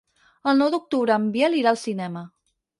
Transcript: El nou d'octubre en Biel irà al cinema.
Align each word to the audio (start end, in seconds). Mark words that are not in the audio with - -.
El 0.51 0.57
nou 0.61 0.71
d'octubre 0.75 1.19
en 1.23 1.29
Biel 1.37 1.61
irà 1.61 1.77
al 1.77 1.81
cinema. 1.85 2.27